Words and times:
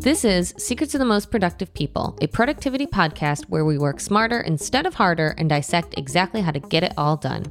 This 0.00 0.24
is 0.24 0.54
Secrets 0.56 0.94
of 0.94 0.98
the 0.98 1.04
Most 1.04 1.30
Productive 1.30 1.74
People, 1.74 2.16
a 2.22 2.26
productivity 2.26 2.86
podcast 2.86 3.50
where 3.50 3.66
we 3.66 3.76
work 3.76 4.00
smarter 4.00 4.40
instead 4.40 4.86
of 4.86 4.94
harder 4.94 5.34
and 5.36 5.46
dissect 5.46 5.92
exactly 5.98 6.40
how 6.40 6.52
to 6.52 6.58
get 6.58 6.82
it 6.82 6.94
all 6.96 7.18
done. 7.18 7.44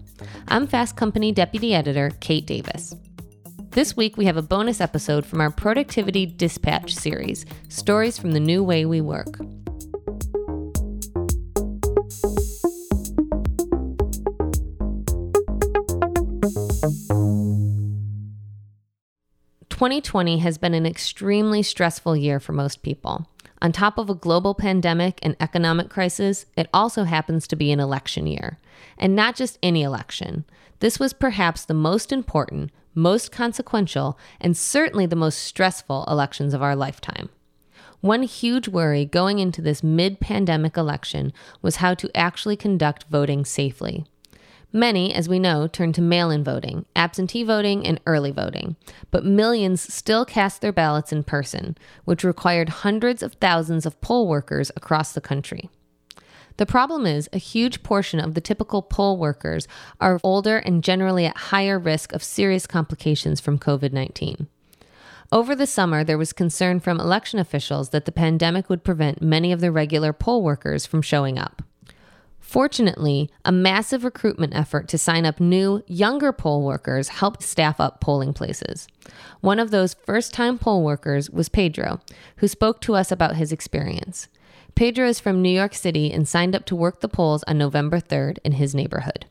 I'm 0.48 0.66
Fast 0.66 0.96
Company 0.96 1.32
Deputy 1.32 1.76
Editor 1.76 2.10
Kate 2.22 2.48
Davis. 2.48 2.96
This 3.70 3.96
week, 3.96 4.18
we 4.18 4.26
have 4.26 4.36
a 4.36 4.42
bonus 4.42 4.82
episode 4.82 5.28
from 5.28 5.42
our 5.42 5.52
Productivity 5.52 6.26
Dispatch 6.26 6.96
series 6.96 7.46
Stories 7.68 8.18
from 8.18 8.32
the 8.32 8.40
New 8.40 8.64
Way 8.64 8.84
We 8.84 9.00
Work. 9.00 9.38
2020 19.70 20.40
has 20.40 20.58
been 20.58 20.74
an 20.74 20.86
extremely 20.86 21.64
stressful 21.64 22.16
year 22.16 22.40
for 22.40 22.54
most 22.54 22.84
people. 22.84 23.28
On 23.62 23.72
top 23.72 23.98
of 23.98 24.10
a 24.10 24.16
global 24.16 24.54
pandemic 24.54 25.20
and 25.22 25.36
economic 25.40 25.90
crisis, 25.90 26.46
it 26.56 26.70
also 26.74 27.04
happens 27.04 27.48
to 27.48 27.56
be 27.56 27.72
an 27.72 27.80
election 27.80 28.26
year. 28.26 28.58
And 28.98 29.16
not 29.16 29.36
just 29.36 29.60
any 29.62 29.84
election. 29.84 30.46
This 30.80 31.00
was 31.00 31.12
perhaps 31.12 31.66
the 31.66 31.74
most 31.74 32.12
important, 32.12 32.72
most 32.96 33.32
consequential, 33.32 34.18
and 34.40 34.56
certainly 34.56 35.06
the 35.06 35.16
most 35.16 35.40
stressful 35.40 36.06
elections 36.08 36.54
of 36.54 36.64
our 36.64 36.76
lifetime. 36.76 37.30
One 38.02 38.24
huge 38.24 38.70
worry 38.70 39.04
going 39.04 39.40
into 39.40 39.62
this 39.62 39.84
mid 39.84 40.22
pandemic 40.22 40.78
election 40.78 41.34
was 41.62 41.78
how 41.78 41.94
to 41.96 42.10
actually 42.16 42.56
conduct 42.56 43.06
voting 43.10 43.44
safely. 43.44 44.06
Many, 44.72 45.14
as 45.16 45.28
we 45.28 45.40
know, 45.40 45.66
turned 45.66 45.96
to 45.96 46.02
mail 46.02 46.30
in 46.30 46.44
voting, 46.44 46.86
absentee 46.96 47.44
voting, 47.44 47.88
and 47.88 48.00
early 48.06 48.30
voting, 48.30 48.76
but 49.10 49.26
millions 49.26 49.82
still 49.82 50.26
cast 50.26 50.62
their 50.62 50.72
ballots 50.72 51.12
in 51.12 51.24
person, 51.24 51.76
which 52.06 52.24
required 52.24 52.70
hundreds 52.70 53.24
of 53.24 53.34
thousands 53.34 53.88
of 53.88 54.00
poll 54.00 54.28
workers 54.28 54.72
across 54.76 55.14
the 55.14 55.22
country. 55.22 55.72
The 56.58 56.68
problem 56.68 57.08
is, 57.08 57.28
a 57.34 57.40
huge 57.40 57.82
portion 57.82 58.20
of 58.20 58.36
the 58.36 58.42
typical 58.42 58.84
poll 58.84 59.18
workers 59.18 59.68
are 60.00 60.20
older 60.24 60.58
and 60.58 60.84
generally 60.84 61.26
at 61.26 61.38
higher 61.38 61.80
risk 61.80 62.14
of 62.14 62.22
serious 62.22 62.68
complications 62.68 63.40
from 63.40 63.58
COVID 63.58 63.92
19. 63.92 64.48
Over 65.32 65.56
the 65.56 65.68
summer, 65.68 66.04
there 66.04 66.18
was 66.18 66.34
concern 66.34 66.80
from 66.80 67.00
election 67.00 67.40
officials 67.40 67.90
that 67.90 68.06
the 68.06 68.12
pandemic 68.12 68.70
would 68.70 68.84
prevent 68.84 69.22
many 69.22 69.52
of 69.52 69.62
the 69.62 69.72
regular 69.72 70.12
poll 70.12 70.44
workers 70.44 70.86
from 70.86 71.02
showing 71.02 71.40
up. 71.40 71.64
Fortunately, 72.50 73.30
a 73.46 73.52
massive 73.52 74.04
recruitment 74.04 74.56
effort 74.56 74.88
to 74.88 74.98
sign 74.98 75.24
up 75.24 75.40
new, 75.40 75.84
younger 75.86 76.34
poll 76.34 76.64
workers 76.64 77.10
helped 77.10 77.44
staff 77.44 77.80
up 77.80 78.02
polling 78.02 78.34
places. 78.34 78.88
One 79.42 79.60
of 79.60 79.70
those 79.70 79.94
first 79.94 80.34
time 80.34 80.58
poll 80.58 80.84
workers 80.84 81.30
was 81.30 81.48
Pedro, 81.48 82.00
who 82.38 82.48
spoke 82.48 82.82
to 82.82 82.96
us 82.96 83.12
about 83.12 83.36
his 83.36 83.52
experience. 83.52 84.30
Pedro 84.74 85.08
is 85.08 85.20
from 85.20 85.44
New 85.44 85.52
York 85.52 85.76
City 85.76 86.12
and 86.12 86.28
signed 86.28 86.56
up 86.56 86.66
to 86.66 86.76
work 86.76 87.02
the 87.02 87.08
polls 87.08 87.44
on 87.44 87.60
November 87.60 88.00
3rd 88.00 88.40
in 88.44 88.54
his 88.54 88.74
neighborhood. 88.74 89.28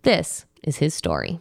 This 0.00 0.46
is 0.62 0.78
his 0.78 0.94
story. 0.94 1.40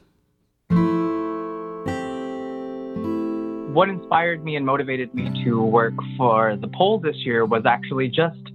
What 3.71 3.87
inspired 3.87 4.43
me 4.43 4.57
and 4.57 4.65
motivated 4.65 5.15
me 5.15 5.31
to 5.45 5.63
work 5.63 5.93
for 6.17 6.57
the 6.57 6.67
polls 6.67 7.03
this 7.03 7.15
year 7.23 7.45
was 7.45 7.65
actually 7.65 8.09
just 8.09 8.50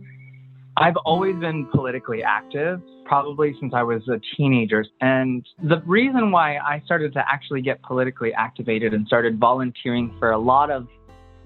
I've 0.78 0.96
always 1.06 1.34
been 1.36 1.66
politically 1.66 2.22
active, 2.22 2.82
probably 3.06 3.56
since 3.60 3.72
I 3.74 3.82
was 3.82 4.06
a 4.08 4.20
teenager. 4.36 4.84
And 5.00 5.46
the 5.62 5.80
reason 5.86 6.30
why 6.30 6.58
I 6.58 6.82
started 6.84 7.14
to 7.14 7.24
actually 7.26 7.62
get 7.62 7.82
politically 7.82 8.34
activated 8.34 8.92
and 8.92 9.06
started 9.06 9.38
volunteering 9.40 10.14
for 10.18 10.32
a 10.32 10.38
lot 10.38 10.70
of 10.70 10.86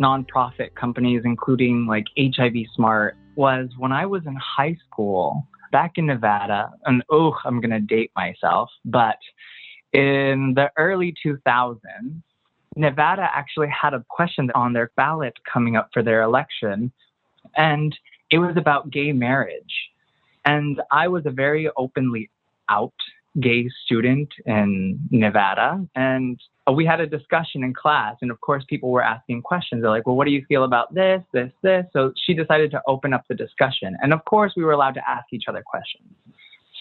nonprofit 0.00 0.74
companies, 0.74 1.22
including 1.24 1.86
like 1.86 2.06
HIV 2.18 2.54
Smart, 2.74 3.16
was 3.36 3.68
when 3.78 3.92
I 3.92 4.04
was 4.04 4.22
in 4.26 4.34
high 4.34 4.76
school 4.86 5.46
back 5.70 5.92
in 5.94 6.06
Nevada. 6.06 6.72
And 6.86 7.04
oh, 7.08 7.32
I'm 7.44 7.60
going 7.60 7.70
to 7.70 7.80
date 7.80 8.10
myself, 8.16 8.68
but 8.84 9.18
in 9.92 10.54
the 10.56 10.70
early 10.76 11.14
2000s, 11.24 11.78
Nevada 12.74 13.28
actually 13.32 13.68
had 13.68 13.94
a 13.94 14.04
question 14.08 14.50
on 14.56 14.72
their 14.72 14.90
ballot 14.96 15.34
coming 15.52 15.76
up 15.76 15.90
for 15.92 16.02
their 16.02 16.22
election. 16.22 16.90
And 17.56 17.96
it 18.30 18.38
was 18.38 18.56
about 18.56 18.90
gay 18.90 19.12
marriage. 19.12 19.90
And 20.44 20.80
I 20.90 21.08
was 21.08 21.26
a 21.26 21.30
very 21.30 21.70
openly 21.76 22.30
out 22.68 22.94
gay 23.38 23.68
student 23.84 24.28
in 24.46 24.98
Nevada. 25.10 25.86
And 25.94 26.40
we 26.72 26.84
had 26.84 27.00
a 27.00 27.06
discussion 27.06 27.62
in 27.62 27.74
class. 27.74 28.16
And 28.22 28.30
of 28.30 28.40
course, 28.40 28.64
people 28.68 28.90
were 28.90 29.02
asking 29.02 29.42
questions. 29.42 29.82
They're 29.82 29.90
like, 29.90 30.06
well, 30.06 30.16
what 30.16 30.26
do 30.26 30.32
you 30.32 30.44
feel 30.48 30.64
about 30.64 30.94
this, 30.94 31.22
this, 31.32 31.52
this? 31.62 31.84
So 31.92 32.12
she 32.24 32.34
decided 32.34 32.70
to 32.72 32.82
open 32.86 33.12
up 33.12 33.24
the 33.28 33.34
discussion. 33.34 33.96
And 34.02 34.12
of 34.12 34.24
course, 34.24 34.52
we 34.56 34.64
were 34.64 34.72
allowed 34.72 34.94
to 34.94 35.08
ask 35.08 35.26
each 35.32 35.44
other 35.48 35.62
questions. 35.64 36.08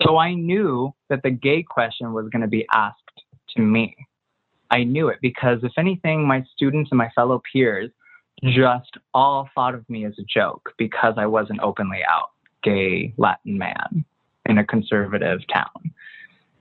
So 0.01 0.17
I 0.17 0.33
knew 0.33 0.93
that 1.09 1.23
the 1.23 1.31
gay 1.31 1.61
question 1.63 2.13
was 2.13 2.29
going 2.29 2.41
to 2.41 2.47
be 2.47 2.65
asked 2.73 2.97
to 3.55 3.61
me. 3.61 3.95
I 4.71 4.83
knew 4.83 5.09
it 5.09 5.17
because, 5.21 5.59
if 5.63 5.73
anything, 5.77 6.25
my 6.27 6.45
students 6.55 6.91
and 6.91 6.97
my 6.97 7.09
fellow 7.15 7.41
peers 7.51 7.89
just 8.43 8.97
all 9.13 9.49
thought 9.53 9.75
of 9.75 9.87
me 9.89 10.05
as 10.05 10.13
a 10.19 10.23
joke 10.23 10.73
because 10.77 11.15
I 11.17 11.25
was 11.25 11.47
an 11.49 11.59
openly 11.61 11.99
out 12.09 12.29
gay 12.63 13.13
Latin 13.17 13.57
man 13.57 14.05
in 14.45 14.57
a 14.57 14.65
conservative 14.65 15.39
town. 15.53 15.91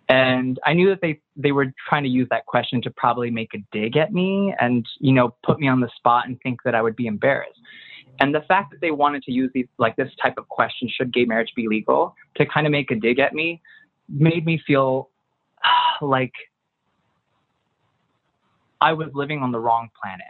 And 0.09 0.59
I 0.65 0.73
knew 0.73 0.89
that 0.89 1.01
they, 1.03 1.21
they 1.37 1.53
were 1.53 1.67
trying 1.89 2.03
to 2.05 2.09
use 2.09 2.29
that 2.31 2.47
question 2.47 2.81
to 2.83 2.91
probably 2.91 3.31
make 3.31 3.53
a 3.55 3.59
dig 3.73 3.97
at 3.97 4.13
me 4.13 4.55
and, 4.59 4.87
you 5.01 5.13
know, 5.13 5.35
put 5.45 5.61
me 5.61 5.69
on 5.69 5.81
the 5.81 5.91
spot 5.97 6.27
and 6.27 6.41
think 6.41 6.61
that 6.65 6.75
I 6.75 6.81
would 6.81 6.97
be 6.97 7.07
embarrassed. 7.07 7.61
And 8.21 8.35
the 8.35 8.41
fact 8.49 8.71
that 8.71 8.81
they 8.81 8.91
wanted 8.91 9.23
to 9.25 9.33
use 9.33 9.51
these 9.55 9.67
like 9.79 9.97
this 9.97 10.11
type 10.21 10.35
of 10.39 10.49
question, 10.49 10.89
should 10.89 11.13
gay 11.13 11.25
marriage 11.25 11.53
be 11.55 11.69
legal, 11.69 12.15
to 12.37 12.47
kind 12.47 12.67
of 12.67 12.71
make 12.71 12.91
a 12.91 12.97
dig 12.97 13.19
at 13.19 13.35
me, 13.35 13.61
made 14.09 14.45
me 14.45 14.61
feel 14.67 15.11
like 16.01 16.33
I 18.81 18.93
was 18.95 19.09
living 19.15 19.41
on 19.41 19.53
the 19.53 19.61
wrong 19.61 19.89
planet. 20.01 20.27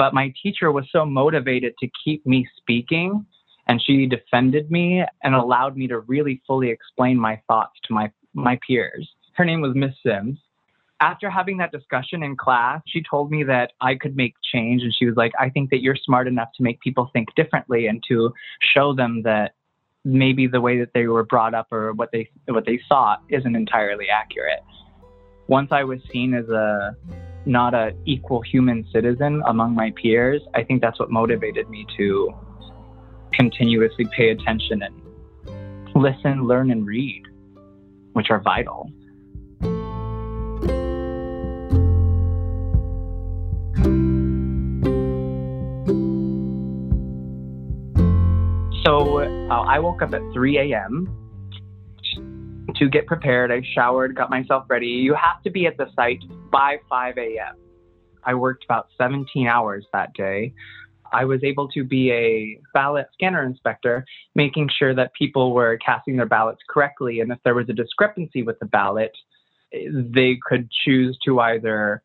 But 0.00 0.14
my 0.14 0.32
teacher 0.42 0.72
was 0.72 0.86
so 0.90 1.04
motivated 1.04 1.74
to 1.80 1.90
keep 2.02 2.24
me 2.24 2.48
speaking, 2.56 3.26
and 3.66 3.82
she 3.82 4.06
defended 4.06 4.70
me 4.70 5.04
and 5.22 5.34
allowed 5.34 5.76
me 5.76 5.88
to 5.88 5.98
really 6.00 6.40
fully 6.46 6.70
explain 6.70 7.18
my 7.18 7.38
thoughts 7.46 7.78
to 7.84 7.92
my, 7.92 8.10
my 8.32 8.58
peers. 8.66 9.06
Her 9.34 9.44
name 9.44 9.60
was 9.60 9.72
Miss 9.74 9.92
Sims. 10.02 10.38
After 11.00 11.28
having 11.28 11.58
that 11.58 11.70
discussion 11.70 12.22
in 12.22 12.34
class, 12.34 12.80
she 12.86 13.02
told 13.02 13.30
me 13.30 13.44
that 13.44 13.72
I 13.82 13.94
could 13.94 14.16
make 14.16 14.36
change. 14.50 14.80
And 14.80 14.94
she 14.98 15.04
was 15.04 15.16
like, 15.16 15.32
I 15.38 15.50
think 15.50 15.68
that 15.68 15.82
you're 15.82 15.98
smart 16.02 16.26
enough 16.26 16.48
to 16.56 16.62
make 16.62 16.80
people 16.80 17.10
think 17.12 17.28
differently 17.36 17.86
and 17.86 18.02
to 18.08 18.32
show 18.72 18.94
them 18.94 19.20
that 19.24 19.52
maybe 20.06 20.46
the 20.46 20.62
way 20.62 20.78
that 20.78 20.94
they 20.94 21.08
were 21.08 21.24
brought 21.24 21.52
up 21.52 21.66
or 21.70 21.92
what 21.92 22.08
they 22.10 22.30
what 22.46 22.64
they 22.64 22.80
thought 22.88 23.22
isn't 23.28 23.54
entirely 23.54 24.06
accurate. 24.08 24.64
Once 25.46 25.72
I 25.72 25.84
was 25.84 26.00
seen 26.10 26.32
as 26.32 26.48
a 26.48 26.96
not 27.46 27.74
a 27.74 27.92
equal 28.04 28.42
human 28.42 28.86
citizen 28.92 29.42
among 29.46 29.74
my 29.74 29.92
peers, 30.00 30.42
I 30.54 30.62
think 30.62 30.80
that's 30.80 30.98
what 30.98 31.10
motivated 31.10 31.68
me 31.68 31.86
to 31.96 32.34
continuously 33.32 34.06
pay 34.16 34.30
attention 34.30 34.82
and 34.82 34.94
listen, 35.94 36.46
learn, 36.46 36.70
and 36.70 36.86
read, 36.86 37.22
which 38.12 38.30
are 38.30 38.40
vital. 38.40 38.90
So 48.84 49.20
uh, 49.20 49.54
I 49.54 49.78
woke 49.78 50.02
up 50.02 50.14
at 50.14 50.22
3 50.32 50.72
a.m 50.72 51.16
to 52.76 52.88
get 52.88 53.06
prepared. 53.06 53.52
I 53.52 53.62
showered, 53.74 54.16
got 54.16 54.30
myself 54.30 54.64
ready. 54.68 54.86
You 54.86 55.14
have 55.14 55.42
to 55.42 55.50
be 55.50 55.66
at 55.66 55.76
the 55.76 55.86
site 55.94 56.22
by 56.50 56.78
5 56.88 57.18
a.m. 57.18 57.56
I 58.24 58.34
worked 58.34 58.64
about 58.64 58.88
17 58.98 59.46
hours 59.46 59.86
that 59.92 60.12
day. 60.14 60.52
I 61.12 61.24
was 61.24 61.42
able 61.42 61.68
to 61.68 61.82
be 61.82 62.12
a 62.12 62.60
ballot 62.72 63.08
scanner 63.12 63.44
inspector, 63.44 64.04
making 64.34 64.70
sure 64.76 64.94
that 64.94 65.12
people 65.14 65.52
were 65.52 65.78
casting 65.84 66.16
their 66.16 66.26
ballots 66.26 66.60
correctly. 66.68 67.20
And 67.20 67.32
if 67.32 67.38
there 67.44 67.54
was 67.54 67.68
a 67.68 67.72
discrepancy 67.72 68.42
with 68.42 68.58
the 68.60 68.66
ballot, 68.66 69.12
they 69.72 70.38
could 70.46 70.70
choose 70.84 71.18
to 71.24 71.40
either 71.40 72.02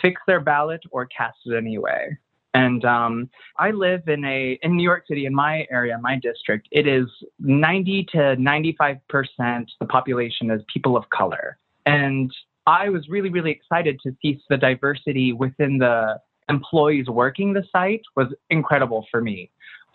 fix 0.00 0.20
their 0.26 0.40
ballot 0.40 0.82
or 0.90 1.06
cast 1.06 1.38
it 1.46 1.56
anyway. 1.56 2.16
And 2.54 2.84
um, 2.84 3.30
I 3.58 3.72
live 3.72 4.08
in 4.08 4.24
a 4.24 4.58
in 4.62 4.76
New 4.76 4.84
York 4.84 5.04
City, 5.08 5.26
in 5.26 5.34
my 5.34 5.66
area, 5.70 5.98
my 6.00 6.18
district. 6.20 6.68
It 6.70 6.86
is 6.86 7.06
90 7.40 8.06
to 8.12 8.36
95 8.36 8.96
percent 9.08 9.72
the 9.80 9.86
population 9.86 10.50
is 10.52 10.62
people 10.72 10.96
of 10.96 11.04
color, 11.10 11.58
and 11.84 12.32
I 12.66 12.88
was 12.88 13.08
really 13.08 13.30
really 13.30 13.50
excited 13.50 14.00
to 14.04 14.14
see 14.22 14.40
the 14.48 14.56
diversity 14.56 15.32
within 15.32 15.78
the 15.78 16.20
employees 16.48 17.06
working 17.08 17.52
the 17.52 17.64
site 17.72 18.02
was 18.16 18.28
incredible 18.50 19.06
for 19.10 19.20
me. 19.20 19.50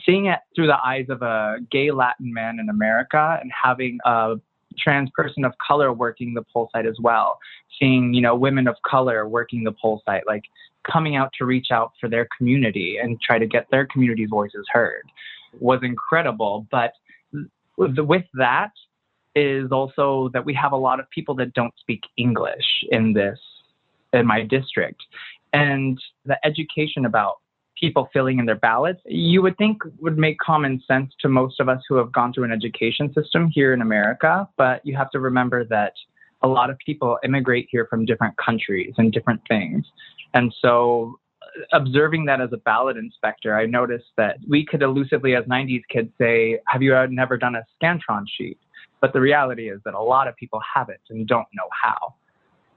Seeing 0.05 0.27
it 0.27 0.39
through 0.55 0.67
the 0.67 0.77
eyes 0.83 1.07
of 1.09 1.21
a 1.21 1.57
gay 1.71 1.91
Latin 1.91 2.33
man 2.33 2.59
in 2.59 2.69
America 2.69 3.37
and 3.41 3.51
having 3.51 3.99
a 4.05 4.35
trans 4.77 5.09
person 5.13 5.43
of 5.43 5.53
color 5.65 5.91
working 5.91 6.33
the 6.33 6.43
poll 6.53 6.69
site 6.73 6.85
as 6.85 6.95
well, 7.01 7.37
seeing, 7.79 8.13
you 8.13 8.21
know, 8.21 8.35
women 8.35 8.67
of 8.67 8.75
color 8.87 9.27
working 9.27 9.63
the 9.63 9.73
poll 9.73 10.01
site, 10.05 10.25
like 10.25 10.43
coming 10.89 11.15
out 11.15 11.31
to 11.37 11.45
reach 11.45 11.67
out 11.71 11.91
for 11.99 12.07
their 12.07 12.27
community 12.37 12.97
and 13.01 13.19
try 13.21 13.37
to 13.37 13.45
get 13.45 13.67
their 13.71 13.85
community's 13.87 14.29
voices 14.29 14.65
heard 14.71 15.03
was 15.59 15.79
incredible. 15.83 16.65
But 16.71 16.93
with 17.77 18.25
that 18.35 18.71
is 19.39 19.71
also 19.71 20.29
that 20.33 20.45
we 20.45 20.53
have 20.53 20.71
a 20.71 20.77
lot 20.77 20.99
of 20.99 21.09
people 21.09 21.35
that 21.35 21.53
don't 21.53 21.73
speak 21.79 22.01
English 22.17 22.65
in 22.91 23.13
this, 23.13 23.39
in 24.13 24.25
my 24.25 24.43
district. 24.43 25.01
And 25.53 25.99
the 26.25 26.37
education 26.45 27.05
about 27.05 27.35
people 27.79 28.09
filling 28.11 28.39
in 28.39 28.45
their 28.45 28.55
ballots, 28.55 28.99
you 29.05 29.41
would 29.41 29.57
think 29.57 29.81
would 29.99 30.17
make 30.17 30.37
common 30.39 30.81
sense 30.87 31.13
to 31.21 31.29
most 31.29 31.59
of 31.59 31.69
us 31.69 31.81
who 31.87 31.95
have 31.95 32.11
gone 32.11 32.33
through 32.33 32.43
an 32.43 32.51
education 32.51 33.13
system 33.13 33.49
here 33.51 33.73
in 33.73 33.81
America. 33.81 34.47
But 34.57 34.85
you 34.85 34.95
have 34.97 35.09
to 35.11 35.19
remember 35.19 35.63
that 35.65 35.93
a 36.41 36.47
lot 36.47 36.69
of 36.69 36.77
people 36.85 37.17
immigrate 37.23 37.67
here 37.69 37.87
from 37.89 38.05
different 38.05 38.35
countries 38.37 38.93
and 38.97 39.11
different 39.11 39.41
things. 39.47 39.85
And 40.33 40.53
so 40.61 41.19
uh, 41.41 41.45
observing 41.73 42.25
that 42.25 42.41
as 42.41 42.49
a 42.53 42.57
ballot 42.57 42.97
inspector, 42.97 43.57
I 43.57 43.65
noticed 43.65 44.11
that 44.17 44.37
we 44.47 44.65
could 44.65 44.81
elusively, 44.81 45.35
as 45.35 45.45
90s 45.45 45.81
kids, 45.89 46.09
say, 46.17 46.59
Have 46.67 46.81
you 46.81 46.95
uh, 46.95 47.07
never 47.09 47.37
done 47.37 47.55
a 47.55 47.63
Scantron 47.81 48.25
sheet? 48.37 48.59
But 49.01 49.13
the 49.13 49.21
reality 49.21 49.69
is 49.69 49.79
that 49.85 49.93
a 49.93 50.01
lot 50.01 50.27
of 50.27 50.35
people 50.35 50.59
haven't 50.75 50.99
and 51.09 51.27
don't 51.27 51.47
know 51.53 51.69
how. 51.81 52.15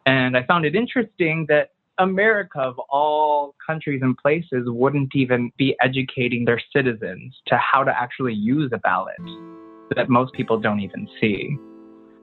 And 0.07 0.37
I 0.37 0.45
found 0.45 0.65
it 0.65 0.75
interesting 0.75 1.47
that 1.49 1.71
America, 1.99 2.61
of 2.61 2.79
all 2.91 3.55
countries 3.65 4.01
and 4.03 4.17
places, 4.17 4.65
wouldn't 4.67 5.15
even 5.15 5.53
be 5.57 5.77
educating 5.83 6.45
their 6.45 6.61
citizens 6.75 7.35
to 7.47 7.57
how 7.59 7.85
to 7.85 7.91
actually 7.91 8.35
use 8.35 8.71
a 8.73 8.79
ballot 8.79 9.17
that 9.95 10.09
most 10.09 10.33
people 10.33 10.59
don't 10.59 10.81
even 10.81 11.09
see. 11.21 11.57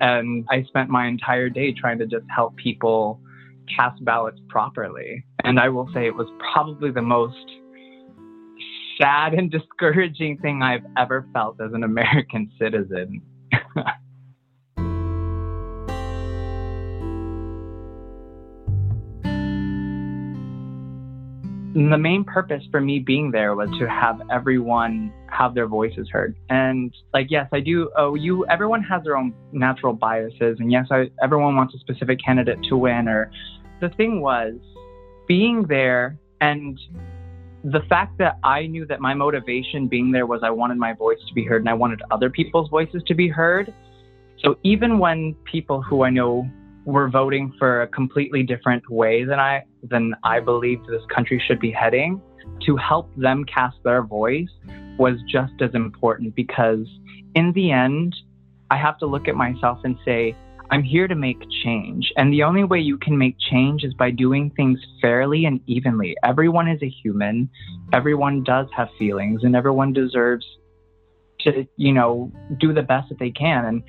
And 0.01 0.45
I 0.49 0.63
spent 0.63 0.89
my 0.89 1.07
entire 1.07 1.49
day 1.49 1.73
trying 1.73 1.99
to 1.99 2.05
just 2.05 2.25
help 2.33 2.55
people 2.55 3.19
cast 3.75 4.03
ballots 4.03 4.39
properly. 4.47 5.23
And 5.43 5.59
I 5.59 5.69
will 5.69 5.89
say 5.93 6.07
it 6.07 6.15
was 6.15 6.27
probably 6.53 6.91
the 6.91 7.01
most 7.01 7.35
sad 8.99 9.33
and 9.33 9.51
discouraging 9.59 10.37
thing 10.37 10.61
I've 10.61 10.85
ever 10.97 11.27
felt 11.33 11.59
as 11.61 11.73
an 11.73 11.83
American 11.83 12.51
citizen. 12.59 13.21
the 21.73 21.97
main 21.97 22.23
purpose 22.23 22.63
for 22.71 22.81
me 22.81 22.99
being 22.99 23.31
there 23.31 23.55
was 23.55 23.69
to 23.79 23.87
have 23.87 24.21
everyone 24.31 25.13
have 25.27 25.53
their 25.53 25.67
voices 25.67 26.09
heard. 26.11 26.35
And 26.49 26.93
like, 27.13 27.27
yes, 27.29 27.47
I 27.53 27.59
do. 27.59 27.89
Oh, 27.95 28.15
you. 28.15 28.45
Everyone 28.47 28.83
has 28.83 29.03
their 29.03 29.15
own 29.15 29.33
natural 29.51 29.93
biases, 29.93 30.57
and 30.59 30.71
yes, 30.71 30.87
I, 30.91 31.11
everyone 31.23 31.55
wants 31.55 31.75
a 31.75 31.79
specific 31.79 32.19
candidate 32.23 32.59
to 32.69 32.77
win. 32.77 33.07
Or 33.07 33.31
the 33.81 33.89
thing 33.89 34.21
was, 34.21 34.55
being 35.27 35.65
there 35.67 36.17
and 36.41 36.79
the 37.63 37.81
fact 37.89 38.17
that 38.19 38.37
I 38.43 38.67
knew 38.67 38.85
that 38.85 39.01
my 39.01 39.13
motivation 39.13 39.87
being 39.87 40.11
there 40.11 40.25
was 40.25 40.41
I 40.43 40.49
wanted 40.49 40.77
my 40.77 40.93
voice 40.93 41.19
to 41.27 41.33
be 41.33 41.43
heard 41.43 41.61
and 41.61 41.69
I 41.69 41.73
wanted 41.73 42.01
other 42.11 42.29
people's 42.29 42.69
voices 42.69 43.03
to 43.07 43.13
be 43.13 43.27
heard. 43.27 43.73
So 44.39 44.57
even 44.63 44.99
when 44.99 45.35
people 45.43 45.81
who 45.81 46.03
I 46.03 46.09
know 46.09 46.49
were 46.85 47.09
voting 47.09 47.53
for 47.59 47.81
a 47.81 47.87
completely 47.87 48.43
different 48.43 48.89
way 48.89 49.23
than 49.25 49.39
I 49.39 49.65
than 49.83 50.15
I 50.23 50.39
believed 50.39 50.87
this 50.87 51.03
country 51.13 51.41
should 51.45 51.59
be 51.59 51.71
heading, 51.71 52.21
to 52.65 52.77
help 52.77 53.13
them 53.15 53.45
cast 53.45 53.77
their 53.83 54.03
voice 54.03 54.49
was 54.97 55.17
just 55.29 55.53
as 55.61 55.73
important 55.73 56.35
because 56.35 56.85
in 57.35 57.51
the 57.53 57.71
end, 57.71 58.15
I 58.71 58.77
have 58.77 58.97
to 58.99 59.05
look 59.05 59.27
at 59.27 59.35
myself 59.35 59.79
and 59.83 59.97
say, 60.05 60.35
I'm 60.71 60.83
here 60.83 61.07
to 61.07 61.15
make 61.15 61.41
change. 61.63 62.11
And 62.15 62.31
the 62.31 62.43
only 62.43 62.63
way 62.63 62.79
you 62.79 62.97
can 62.97 63.17
make 63.17 63.35
change 63.39 63.83
is 63.83 63.93
by 63.93 64.11
doing 64.11 64.51
things 64.51 64.79
fairly 65.01 65.45
and 65.45 65.59
evenly. 65.67 66.15
Everyone 66.23 66.67
is 66.67 66.81
a 66.83 66.89
human. 66.89 67.49
Everyone 67.91 68.43
does 68.43 68.67
have 68.75 68.89
feelings 68.99 69.43
and 69.43 69.55
everyone 69.55 69.93
deserves 69.93 70.45
to, 71.41 71.65
you 71.77 71.91
know, 71.91 72.31
do 72.59 72.73
the 72.73 72.83
best 72.83 73.09
that 73.09 73.19
they 73.19 73.31
can. 73.31 73.65
And 73.65 73.83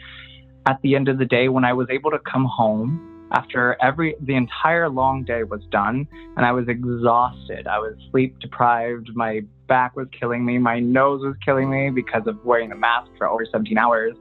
at 0.66 0.80
the 0.82 0.94
end 0.94 1.08
of 1.08 1.18
the 1.18 1.26
day, 1.26 1.48
when 1.48 1.64
I 1.64 1.72
was 1.72 1.88
able 1.90 2.10
to 2.12 2.18
come 2.20 2.46
home 2.46 3.06
after 3.32 3.76
every 3.80 4.16
the 4.20 4.34
entire 4.34 4.88
long 4.88 5.24
day 5.24 5.44
was 5.44 5.60
done 5.70 6.06
and 6.36 6.44
I 6.44 6.52
was 6.52 6.68
exhausted. 6.68 7.66
I 7.66 7.78
was 7.78 7.94
sleep 8.10 8.38
deprived. 8.40 9.10
My 9.14 9.42
back 9.68 9.96
was 9.96 10.08
killing 10.18 10.44
me. 10.44 10.58
My 10.58 10.80
nose 10.80 11.22
was 11.22 11.36
killing 11.44 11.70
me 11.70 11.90
because 11.90 12.26
of 12.26 12.44
wearing 12.44 12.72
a 12.72 12.76
mask 12.76 13.10
for 13.16 13.28
over 13.28 13.44
17 13.44 13.78
hours. 13.78 14.16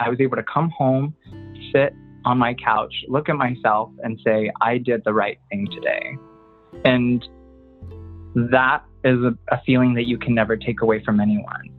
I 0.00 0.08
was 0.08 0.20
able 0.20 0.36
to 0.36 0.44
come 0.44 0.70
home, 0.70 1.14
sit 1.72 1.94
on 2.24 2.38
my 2.38 2.54
couch, 2.54 2.92
look 3.08 3.28
at 3.28 3.36
myself 3.36 3.90
and 4.02 4.20
say, 4.24 4.50
I 4.60 4.78
did 4.78 5.02
the 5.04 5.12
right 5.12 5.38
thing 5.50 5.66
today. 5.72 6.16
And 6.84 7.26
that 8.50 8.84
is 9.04 9.18
a, 9.20 9.36
a 9.50 9.60
feeling 9.64 9.94
that 9.94 10.06
you 10.06 10.18
can 10.18 10.34
never 10.34 10.56
take 10.56 10.82
away 10.82 11.02
from 11.04 11.20
anyone. 11.20 11.70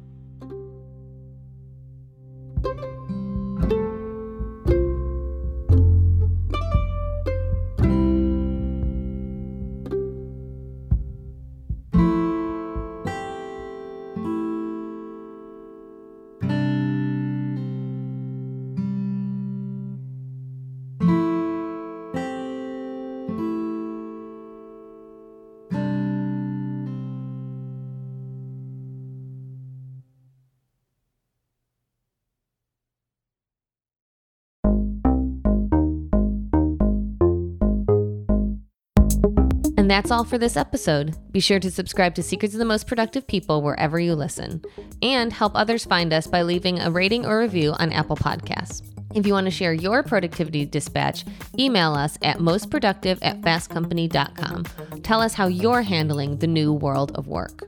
And 39.89 39.95
that's 39.95 40.11
all 40.11 40.23
for 40.23 40.37
this 40.37 40.55
episode. 40.55 41.17
Be 41.31 41.39
sure 41.39 41.59
to 41.59 41.71
subscribe 41.71 42.13
to 42.13 42.21
Secrets 42.21 42.53
of 42.53 42.59
the 42.59 42.65
Most 42.65 42.85
Productive 42.85 43.25
People 43.25 43.63
wherever 43.63 43.99
you 43.99 44.13
listen, 44.13 44.61
and 45.01 45.33
help 45.33 45.53
others 45.55 45.83
find 45.83 46.13
us 46.13 46.27
by 46.27 46.43
leaving 46.43 46.79
a 46.79 46.91
rating 46.91 47.25
or 47.25 47.39
review 47.39 47.71
on 47.71 47.91
Apple 47.91 48.15
Podcasts. 48.15 48.83
If 49.15 49.25
you 49.25 49.33
want 49.33 49.45
to 49.45 49.51
share 49.51 49.73
your 49.73 50.03
productivity 50.03 50.63
dispatch, 50.63 51.25
email 51.57 51.95
us 51.95 52.19
at 52.21 52.37
mostproductive 52.37 53.17
at 53.23 53.41
fastcompany.com. 53.41 54.65
Tell 55.01 55.21
us 55.21 55.33
how 55.33 55.47
you're 55.47 55.81
handling 55.81 56.37
the 56.37 56.45
new 56.45 56.71
world 56.71 57.11
of 57.15 57.27
work. 57.27 57.67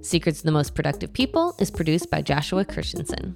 Secrets 0.00 0.38
of 0.38 0.44
the 0.44 0.52
Most 0.52 0.76
Productive 0.76 1.12
People 1.12 1.56
is 1.58 1.72
produced 1.72 2.08
by 2.08 2.22
Joshua 2.22 2.64
Christensen. 2.64 3.34